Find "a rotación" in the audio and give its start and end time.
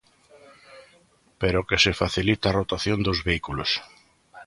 2.47-2.99